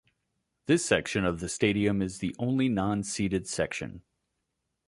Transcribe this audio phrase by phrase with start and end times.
[0.65, 4.01] This section of the stadium is the only non-seated section.